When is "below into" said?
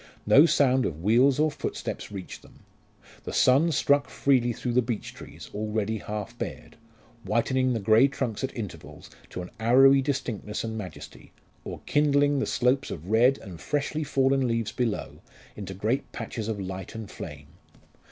14.71-15.75